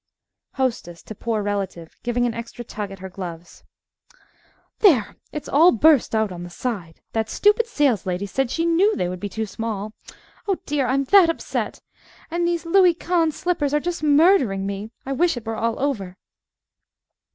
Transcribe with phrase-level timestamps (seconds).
[0.57, 3.63] _)HOSTESS (to Poor Relative, giving an extra tug at her gloves)
[4.79, 7.01] There, it's all burst out on the side!
[7.13, 9.93] That stupid saleslady said she knew they would be too small.
[10.47, 11.81] Oh, dear, I'm that upset!
[12.31, 14.89] And these Louis Quinze slippers are just murdering me.
[15.05, 16.17] I wish it were all over.